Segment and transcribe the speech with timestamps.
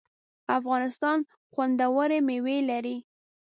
[0.57, 1.17] افغانستان
[1.53, 2.97] خوندوری میوی لري